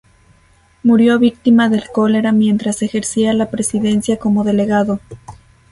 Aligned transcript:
Murió 0.81 1.19
víctima 1.19 1.69
del 1.69 1.83
cólera 1.93 2.31
mientras 2.31 2.81
ejercía 2.81 3.35
la 3.35 3.51
presidencia 3.51 4.17
como 4.17 4.43
delegado. 4.43 4.99